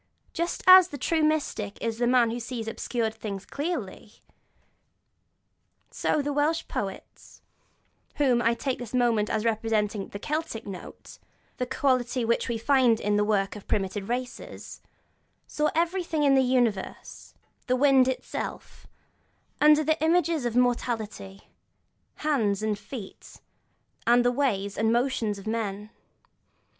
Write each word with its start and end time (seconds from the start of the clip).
Just 0.33 0.63
as 0.65 0.87
the 0.87 0.97
true 0.97 1.21
mystic 1.23 1.77
is 1.79 1.99
the 1.99 2.07
man 2.07 2.31
who 2.31 2.39
sees 2.39 2.67
obscure 2.67 3.11
things 3.11 3.45
clearly, 3.45 4.13
so 5.91 6.23
the 6.23 6.33
Welsh 6.33 6.67
poets 6.67 7.43
(whom 8.15 8.41
I 8.41 8.55
take 8.55 8.79
for 8.79 8.85
the 8.85 8.97
moment 8.97 9.29
as 9.29 9.45
representing 9.45 10.07
the 10.07 10.17
'Celtic 10.17 10.65
note,' 10.65 11.19
the 11.57 11.67
quality 11.67 12.25
which 12.25 12.49
we 12.49 12.57
find 12.57 12.99
in 12.99 13.15
the 13.15 13.23
work 13.23 13.55
of 13.55 13.67
primitive 13.67 14.09
races) 14.09 14.81
saw 15.45 15.69
everything 15.75 16.23
in 16.23 16.33
the 16.33 16.41
universe, 16.41 17.35
the 17.67 17.75
wind 17.75 18.07
itself, 18.07 18.87
under 19.61 19.83
the 19.83 20.03
images 20.03 20.45
of 20.45 20.55
mortality, 20.55 21.41
hands 22.15 22.63
and 22.63 22.79
feet 22.79 23.39
and 24.07 24.25
the 24.25 24.31
ways 24.31 24.79
and 24.79 24.91
motions 24.91 25.37
of 25.37 25.45
men. 25.45 25.91